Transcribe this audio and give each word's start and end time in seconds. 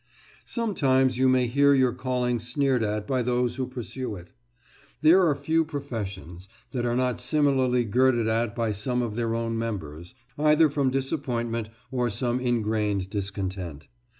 Sometimes 0.47 1.19
you 1.19 1.29
may 1.29 1.45
hear 1.45 1.75
your 1.75 1.93
calling 1.93 2.39
sneered 2.39 2.81
at 2.81 3.05
by 3.05 3.21
those 3.21 3.57
who 3.57 3.67
pursue 3.67 4.15
it. 4.15 4.31
There 5.03 5.21
are 5.27 5.35
few 5.35 5.63
professions 5.63 6.49
that 6.71 6.87
are 6.87 6.95
not 6.95 7.19
similarly 7.19 7.83
girded 7.85 8.27
at 8.27 8.55
by 8.55 8.71
some 8.71 9.03
of 9.03 9.13
their 9.13 9.35
own 9.35 9.59
members, 9.59 10.15
either 10.39 10.71
from 10.71 10.89
disappointment 10.89 11.69
or 11.91 12.09
some 12.09 12.39
ingrained 12.39 13.11
discontent. 13.11 13.89